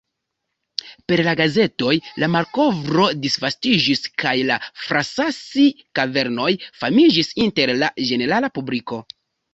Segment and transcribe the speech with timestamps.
[1.11, 1.91] Per la gazetoj
[2.23, 6.51] la malkovro disvastiĝis kaj la Frasassi-kavernoj
[6.85, 8.99] famiĝis inter la ĝenerala publiko.